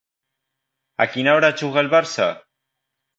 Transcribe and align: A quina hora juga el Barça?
A 1.05 1.05
quina 1.15 1.35
hora 1.39 1.51
juga 1.63 1.83
el 1.83 1.91
Barça? 1.93 2.31